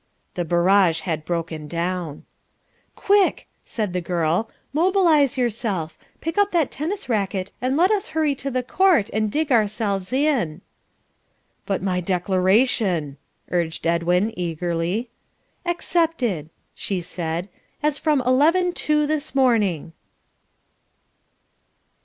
The 0.33 0.43
barrage 0.43 1.01
had 1.01 1.25
broken 1.25 1.67
down. 1.67 2.23
"Quick," 2.95 3.47
said 3.63 3.93
the 3.93 4.01
girl, 4.01 4.49
"mobilize 4.73 5.37
yourself. 5.37 5.95
Pick 6.21 6.39
up 6.39 6.49
that 6.53 6.71
tennis 6.71 7.07
racket 7.07 7.51
and 7.61 7.77
let 7.77 7.91
us 7.91 8.07
hurry 8.17 8.33
to 8.33 8.49
the 8.49 8.63
court 8.63 9.11
and 9.13 9.31
dig 9.31 9.51
ourselves 9.51 10.11
in." 10.11 10.61
"But 11.67 11.83
my 11.83 12.01
declaration," 12.01 13.17
urged 13.51 13.85
Edwin 13.85 14.33
eagerly. 14.35 15.11
"Accepted," 15.67 16.49
she 16.73 16.99
said, 16.99 17.47
"as 17.83 17.99
from 17.99 18.21
eleven 18.21 18.73
two 18.73 19.05
this 19.05 19.35
morning." 19.35 19.93